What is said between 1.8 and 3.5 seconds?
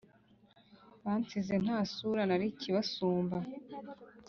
sura Nari ikibasumba